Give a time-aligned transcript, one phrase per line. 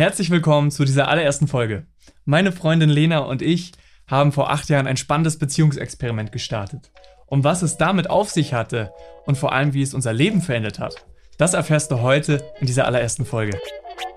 [0.00, 1.84] Herzlich willkommen zu dieser allerersten Folge.
[2.24, 3.72] Meine Freundin Lena und ich
[4.06, 6.90] haben vor acht Jahren ein spannendes Beziehungsexperiment gestartet.
[7.26, 8.94] Und was es damit auf sich hatte
[9.26, 11.04] und vor allem, wie es unser Leben verändert hat,
[11.36, 13.58] das erfährst du heute in dieser allerersten Folge.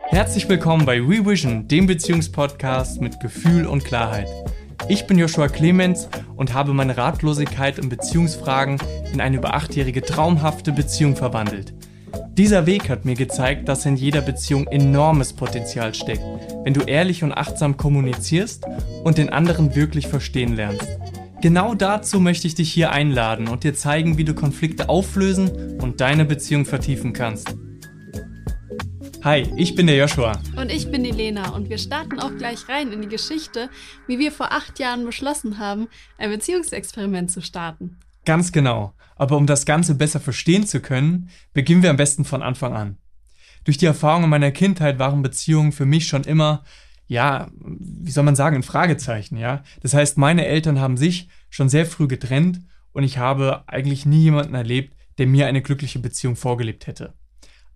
[0.04, 4.29] Herzlich willkommen bei WeVision, dem Beziehungspodcast mit Gefühl und Klarheit.
[4.88, 6.08] Ich bin Joshua Clemens
[6.38, 8.79] und habe meine Ratlosigkeit in Beziehungsfragen
[9.12, 11.74] in eine über achtjährige traumhafte Beziehung verwandelt.
[12.36, 16.23] Dieser Weg hat mir gezeigt, dass in jeder Beziehung enormes Potenzial steckt,
[16.63, 18.66] wenn du ehrlich und achtsam kommunizierst
[19.03, 20.88] und den anderen wirklich verstehen lernst.
[21.43, 26.02] Genau dazu möchte ich dich hier einladen und dir zeigen, wie du Konflikte auflösen und
[26.02, 27.55] deine Beziehung vertiefen kannst.
[29.23, 30.41] Hi, ich bin der Joshua.
[30.57, 33.70] Und ich bin die Lena und wir starten auch gleich rein in die Geschichte,
[34.07, 35.88] wie wir vor acht Jahren beschlossen haben,
[36.18, 37.99] ein Beziehungsexperiment zu starten.
[38.26, 38.93] Ganz genau.
[39.16, 42.98] Aber um das Ganze besser verstehen zu können, beginnen wir am besten von Anfang an.
[43.63, 46.63] Durch die Erfahrungen meiner Kindheit waren Beziehungen für mich schon immer,
[47.08, 49.63] ja, wie soll man sagen, ein Fragezeichen, ja.
[49.82, 54.24] Das heißt, meine Eltern haben sich schon sehr früh getrennt und ich habe eigentlich nie
[54.24, 57.13] jemanden erlebt, der mir eine glückliche Beziehung vorgelebt hätte.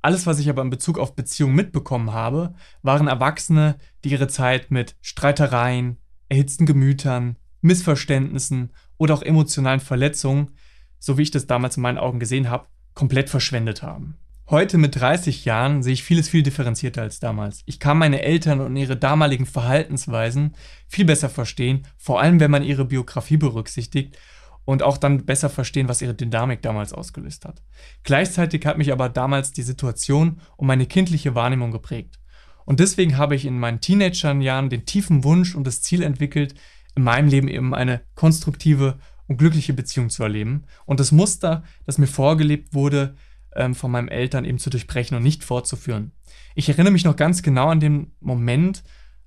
[0.02, 4.72] Alles, was ich aber in Bezug auf Beziehungen mitbekommen habe, waren Erwachsene, die ihre Zeit
[4.72, 5.98] mit Streitereien,
[6.30, 10.52] erhitzten Gemütern, Missverständnissen oder auch emotionalen Verletzungen,
[11.00, 14.18] so wie ich das damals in meinen Augen gesehen habe, komplett verschwendet haben.
[14.50, 17.64] Heute mit 30 Jahren sehe ich vieles viel differenzierter als damals.
[17.66, 20.56] Ich kann meine Eltern und ihre damaligen Verhaltensweisen
[20.88, 24.18] viel besser verstehen, vor allem wenn man ihre Biografie berücksichtigt
[24.64, 27.62] und auch dann besser verstehen, was ihre Dynamik damals ausgelöst hat.
[28.04, 32.20] Gleichzeitig hat mich aber damals die Situation und meine kindliche Wahrnehmung geprägt.
[32.66, 36.56] Und deswegen habe ich in meinen Teenagerjahren den tiefen Wunsch und das Ziel entwickelt,
[36.96, 41.98] in meinem Leben eben eine konstruktive und glückliche Beziehung zu erleben und das Muster, das
[41.98, 43.16] mir vorgelebt wurde,
[43.56, 46.12] ähm, von meinen Eltern eben zu durchbrechen und nicht fortzuführen.
[46.56, 48.84] Ich erinnere mich noch ganz genau an den Moment,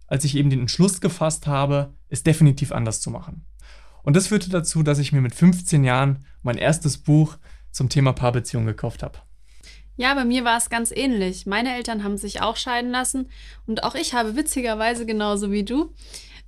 [0.06, 3.45] als ich eben den Entschluss gefasst habe, es definitiv anders zu machen.
[4.03, 7.37] Und das führte dazu, dass ich mir mit 15 Jahren mein erstes Buch
[7.71, 9.19] zum Thema Paarbeziehung gekauft habe.
[9.97, 11.44] Ja, bei mir war es ganz ähnlich.
[11.44, 13.28] Meine Eltern haben sich auch scheiden lassen
[13.67, 15.93] und auch ich habe witzigerweise genauso wie du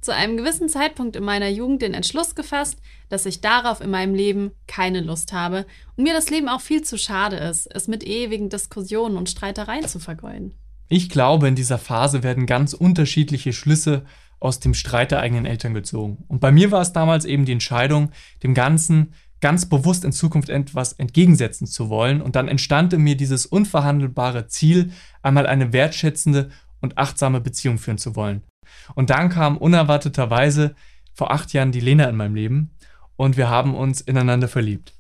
[0.03, 4.15] zu einem gewissen Zeitpunkt in meiner Jugend den Entschluss gefasst, dass ich darauf in meinem
[4.15, 5.65] Leben keine Lust habe
[5.97, 9.87] und mir das Leben auch viel zu schade ist, es mit ewigen Diskussionen und Streitereien
[9.87, 10.55] zu vergeuden.
[10.89, 14.05] Ich glaube, in dieser Phase werden ganz unterschiedliche Schlüsse
[14.41, 16.25] aus dem Streit der eigenen Eltern gezogen.
[16.29, 18.11] Und bei mir war es damals eben die Entscheidung,
[18.43, 22.21] dem Ganzen ganz bewusst in Zukunft etwas entgegensetzen zu wollen.
[22.21, 24.93] Und dann entstand in mir dieses unverhandelbare Ziel,
[25.23, 26.51] einmal eine wertschätzende
[26.83, 28.43] und achtsame Beziehung führen zu wollen.
[28.95, 30.75] Und dann kam unerwarteterweise
[31.15, 32.71] vor acht Jahren die Lena in meinem Leben
[33.17, 34.95] und wir haben uns ineinander verliebt.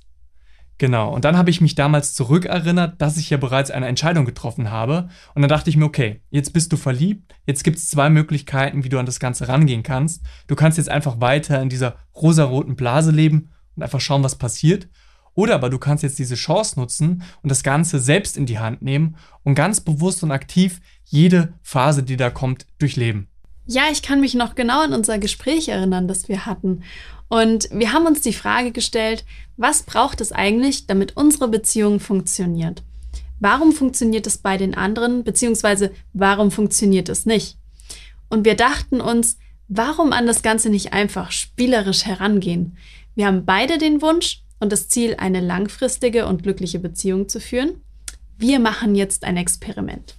[0.78, 4.70] Genau, und dann habe ich mich damals zurückerinnert, dass ich ja bereits eine Entscheidung getroffen
[4.70, 5.08] habe.
[5.32, 8.82] Und dann dachte ich mir, okay, jetzt bist du verliebt, jetzt gibt es zwei Möglichkeiten,
[8.82, 10.24] wie du an das Ganze rangehen kannst.
[10.48, 14.88] Du kannst jetzt einfach weiter in dieser rosaroten Blase leben und einfach schauen, was passiert.
[15.34, 18.82] Oder aber du kannst jetzt diese Chance nutzen und das Ganze selbst in die Hand
[18.82, 23.28] nehmen und ganz bewusst und aktiv jede Phase, die da kommt, durchleben.
[23.66, 26.82] Ja, ich kann mich noch genau an unser Gespräch erinnern, das wir hatten.
[27.28, 29.24] Und wir haben uns die Frage gestellt,
[29.56, 32.82] was braucht es eigentlich, damit unsere Beziehung funktioniert?
[33.40, 37.56] Warum funktioniert es bei den anderen, beziehungsweise warum funktioniert es nicht?
[38.28, 39.38] Und wir dachten uns,
[39.68, 42.76] warum an das Ganze nicht einfach spielerisch herangehen?
[43.14, 47.82] Wir haben beide den Wunsch und das Ziel, eine langfristige und glückliche Beziehung zu führen.
[48.38, 50.14] Wir machen jetzt ein Experiment.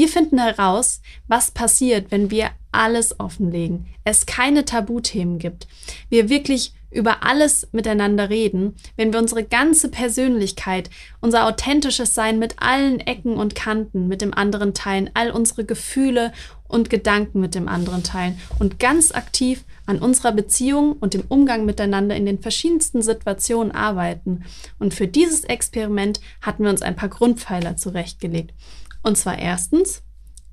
[0.00, 5.68] Wir finden heraus, was passiert, wenn wir alles offenlegen, es keine Tabuthemen gibt,
[6.08, 10.88] wir wirklich über alles miteinander reden, wenn wir unsere ganze Persönlichkeit,
[11.20, 16.32] unser authentisches Sein mit allen Ecken und Kanten mit dem anderen teilen, all unsere Gefühle
[16.66, 21.66] und Gedanken mit dem anderen teilen und ganz aktiv an unserer Beziehung und dem Umgang
[21.66, 24.44] miteinander in den verschiedensten Situationen arbeiten.
[24.78, 28.54] Und für dieses Experiment hatten wir uns ein paar Grundpfeiler zurechtgelegt.
[29.02, 30.02] Und zwar erstens,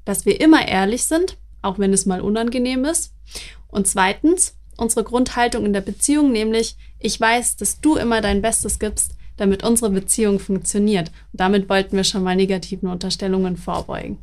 [0.05, 3.13] dass wir immer ehrlich sind, auch wenn es mal unangenehm ist.
[3.67, 8.79] Und zweitens, unsere Grundhaltung in der Beziehung, nämlich ich weiß, dass du immer dein Bestes
[8.79, 11.09] gibst, damit unsere Beziehung funktioniert.
[11.31, 14.17] Und damit wollten wir schon mal negativen Unterstellungen vorbeugen.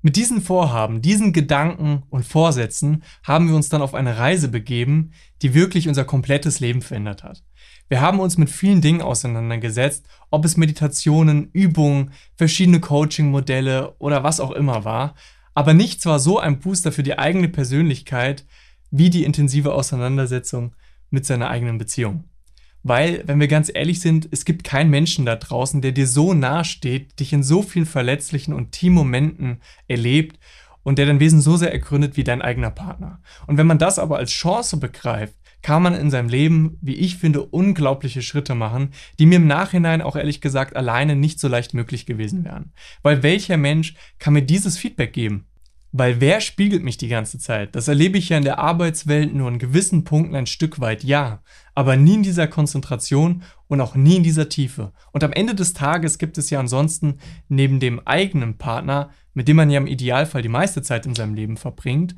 [0.00, 5.12] Mit diesen Vorhaben, diesen Gedanken und Vorsätzen haben wir uns dann auf eine Reise begeben,
[5.42, 7.42] die wirklich unser komplettes Leben verändert hat.
[7.88, 14.40] Wir haben uns mit vielen Dingen auseinandergesetzt, ob es Meditationen, Übungen, verschiedene Coaching-Modelle oder was
[14.40, 15.14] auch immer war.
[15.54, 18.44] Aber nichts war so ein Booster für die eigene Persönlichkeit
[18.90, 20.74] wie die intensive Auseinandersetzung
[21.10, 22.24] mit seiner eigenen Beziehung.
[22.82, 26.32] Weil, wenn wir ganz ehrlich sind, es gibt keinen Menschen da draußen, der dir so
[26.32, 30.38] nahe steht, dich in so vielen verletzlichen und Teammomenten erlebt
[30.84, 33.20] und der dein Wesen so sehr ergründet wie dein eigener Partner.
[33.46, 37.16] Und wenn man das aber als Chance begreift, kann man in seinem Leben, wie ich
[37.16, 41.74] finde, unglaubliche Schritte machen, die mir im Nachhinein auch ehrlich gesagt alleine nicht so leicht
[41.74, 42.72] möglich gewesen wären.
[43.02, 45.46] Weil welcher Mensch kann mir dieses Feedback geben?
[45.90, 47.74] Weil wer spiegelt mich die ganze Zeit?
[47.74, 51.40] Das erlebe ich ja in der Arbeitswelt nur in gewissen Punkten ein Stück weit, ja,
[51.74, 54.92] aber nie in dieser Konzentration und auch nie in dieser Tiefe.
[55.12, 57.18] Und am Ende des Tages gibt es ja ansonsten
[57.48, 61.34] neben dem eigenen Partner, mit dem man ja im Idealfall die meiste Zeit in seinem
[61.34, 62.14] Leben verbringt,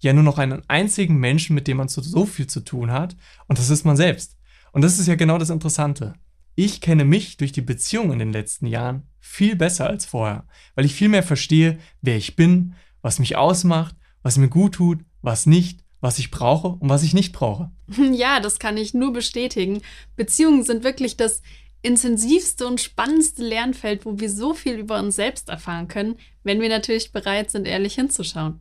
[0.00, 3.16] ja nur noch einen einzigen Menschen, mit dem man so viel zu tun hat,
[3.46, 4.36] und das ist man selbst.
[4.72, 6.14] Und das ist ja genau das Interessante.
[6.54, 10.84] Ich kenne mich durch die Beziehung in den letzten Jahren viel besser als vorher, weil
[10.84, 15.46] ich viel mehr verstehe, wer ich bin, was mich ausmacht, was mir gut tut, was
[15.46, 17.70] nicht, was ich brauche und was ich nicht brauche.
[18.12, 19.82] Ja, das kann ich nur bestätigen.
[20.16, 21.42] Beziehungen sind wirklich das
[21.82, 26.68] intensivste und spannendste Lernfeld, wo wir so viel über uns selbst erfahren können, wenn wir
[26.68, 28.60] natürlich bereit sind, ehrlich hinzuschauen.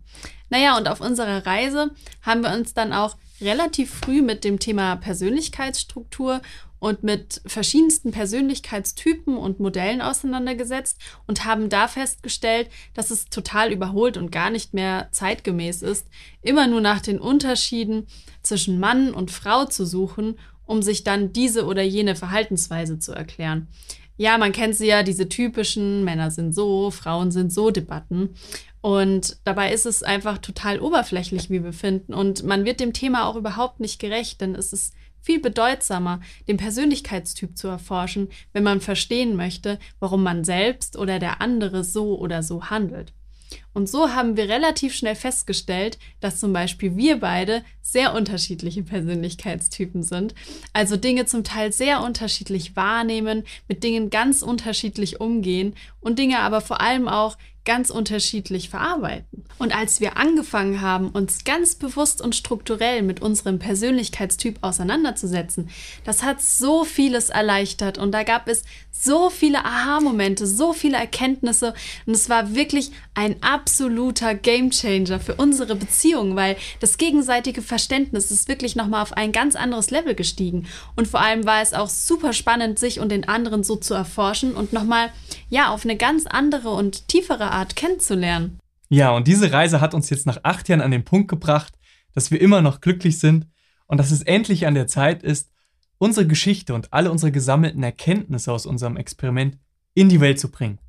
[0.49, 1.91] Naja, und auf unserer Reise
[2.21, 6.41] haben wir uns dann auch relativ früh mit dem Thema Persönlichkeitsstruktur
[6.79, 14.15] und mit verschiedensten Persönlichkeitstypen und Modellen auseinandergesetzt und haben da festgestellt, dass es total überholt
[14.15, 16.07] und gar nicht mehr zeitgemäß ist,
[16.41, 18.07] immer nur nach den Unterschieden
[18.43, 20.37] zwischen Mann und Frau zu suchen
[20.67, 23.67] um sich dann diese oder jene Verhaltensweise zu erklären.
[24.17, 28.29] Ja, man kennt sie ja, diese typischen Männer sind so, Frauen sind so Debatten.
[28.81, 32.13] Und dabei ist es einfach total oberflächlich, wie wir finden.
[32.13, 36.57] Und man wird dem Thema auch überhaupt nicht gerecht, denn es ist viel bedeutsamer, den
[36.57, 42.43] Persönlichkeitstyp zu erforschen, wenn man verstehen möchte, warum man selbst oder der andere so oder
[42.43, 43.13] so handelt.
[43.73, 50.03] Und so haben wir relativ schnell festgestellt, dass zum Beispiel wir beide sehr unterschiedliche Persönlichkeitstypen
[50.03, 50.33] sind,
[50.73, 56.61] also Dinge zum Teil sehr unterschiedlich wahrnehmen, mit Dingen ganz unterschiedlich umgehen und Dinge aber
[56.61, 59.43] vor allem auch ganz unterschiedlich verarbeiten.
[59.59, 65.69] Und als wir angefangen haben, uns ganz bewusst und strukturell mit unserem Persönlichkeitstyp auseinanderzusetzen,
[66.05, 67.97] das hat so vieles erleichtert.
[67.97, 71.73] Und da gab es so viele Aha-Momente, so viele Erkenntnisse.
[72.05, 78.47] Und es war wirklich ein absoluter Gamechanger für unsere Beziehung, weil das gegenseitige Verständnis ist
[78.47, 80.67] wirklich nochmal auf ein ganz anderes Level gestiegen.
[80.95, 84.55] Und vor allem war es auch super spannend, sich und den anderen so zu erforschen
[84.55, 85.11] und nochmal,
[85.49, 88.59] ja, auf eine ganz andere und tiefere Art kennenzulernen.
[88.89, 91.73] Ja, und diese Reise hat uns jetzt nach acht Jahren an den Punkt gebracht,
[92.13, 93.47] dass wir immer noch glücklich sind
[93.87, 95.51] und dass es endlich an der Zeit ist,
[95.97, 99.57] unsere Geschichte und alle unsere gesammelten Erkenntnisse aus unserem Experiment
[99.93, 100.79] in die Welt zu bringen.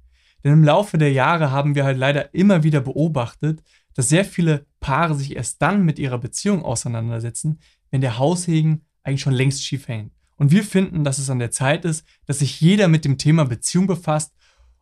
[0.45, 3.63] Denn im Laufe der Jahre haben wir halt leider immer wieder beobachtet,
[3.95, 7.59] dass sehr viele Paare sich erst dann mit ihrer Beziehung auseinandersetzen,
[7.91, 10.13] wenn der Haushegen eigentlich schon längst schief hängt.
[10.37, 13.45] Und wir finden, dass es an der Zeit ist, dass sich jeder mit dem Thema
[13.45, 14.33] Beziehung befasst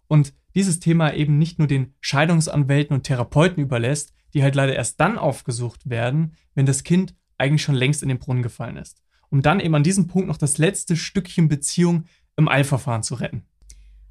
[0.06, 4.98] und dieses Thema eben nicht nur den Scheidungsanwälten und Therapeuten überlässt, die halt leider erst
[4.98, 9.02] dann aufgesucht werden, wenn das Kind eigentlich schon längst in den Brunnen gefallen ist.
[9.28, 12.04] Um dann eben an diesem Punkt noch das letzte Stückchen Beziehung
[12.36, 13.44] im Eilverfahren zu retten.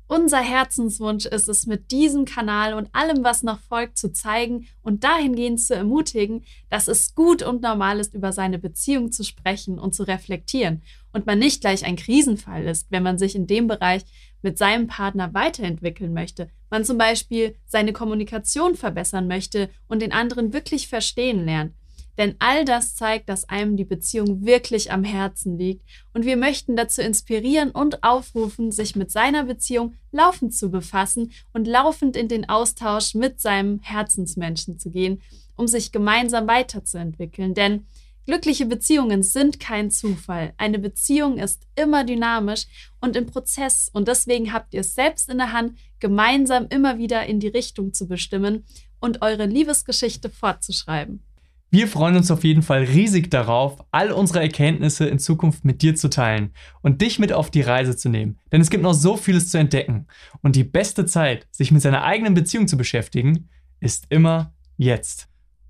[0.07, 5.03] Unser Herzenswunsch ist es, mit diesem Kanal und allem, was noch folgt, zu zeigen und
[5.03, 9.95] dahingehend zu ermutigen, dass es gut und normal ist, über seine Beziehung zu sprechen und
[9.95, 14.03] zu reflektieren und man nicht gleich ein Krisenfall ist, wenn man sich in dem Bereich
[14.45, 20.53] mit seinem Partner weiterentwickeln möchte, man zum Beispiel seine Kommunikation verbessern möchte und den anderen
[20.53, 21.73] wirklich verstehen lernt.
[22.19, 26.75] Denn all das zeigt, dass einem die Beziehung wirklich am Herzen liegt und wir möchten
[26.75, 32.47] dazu inspirieren und aufrufen, sich mit seiner Beziehung laufend zu befassen und laufend in den
[32.47, 35.23] Austausch mit seinem Herzensmenschen zu gehen,
[35.57, 37.55] um sich gemeinsam weiterzuentwickeln.
[37.55, 37.85] Denn
[38.25, 40.53] Glückliche Beziehungen sind kein Zufall.
[40.57, 42.65] Eine Beziehung ist immer dynamisch
[42.99, 47.25] und im Prozess und deswegen habt ihr es selbst in der Hand, gemeinsam immer wieder
[47.27, 48.65] in die Richtung zu bestimmen
[48.99, 51.23] und eure Liebesgeschichte fortzuschreiben.
[51.69, 55.95] Wir freuen uns auf jeden Fall riesig darauf, all unsere Erkenntnisse in Zukunft mit dir
[55.95, 58.39] zu teilen und dich mit auf die Reise zu nehmen.
[58.51, 60.07] Denn es gibt noch so vieles zu entdecken.
[60.41, 63.49] Und die beste Zeit, sich mit seiner eigenen Beziehung zu beschäftigen,
[63.81, 65.27] ist immer jetzt.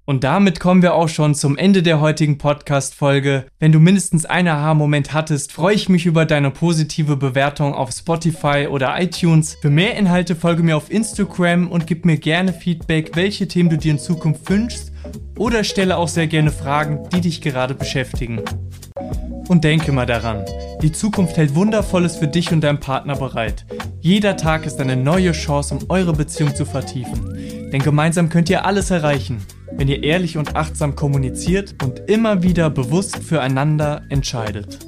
[0.08, 3.46] Und damit kommen wir auch schon zum Ende der heutigen Podcast-Folge.
[3.58, 8.68] Wenn du mindestens einen Aha-Moment hattest, freue ich mich über deine positive Bewertung auf Spotify
[8.70, 9.58] oder iTunes.
[9.60, 13.80] Für mehr Inhalte folge mir auf Instagram und gib mir gerne Feedback, welche Themen du
[13.80, 14.92] dir in Zukunft wünschst
[15.40, 18.44] oder stelle auch sehr gerne Fragen, die dich gerade beschäftigen.
[19.48, 20.46] Und denke mal daran,
[20.84, 23.66] die Zukunft hält Wundervolles für dich und deinen Partner bereit.
[24.02, 27.72] Jeder Tag ist eine neue Chance, um eure Beziehung zu vertiefen.
[27.72, 29.40] Denn gemeinsam könnt ihr alles erreichen
[29.78, 34.80] wenn ihr ehrlich und achtsam kommuniziert und immer wieder bewusst füreinander entscheidet.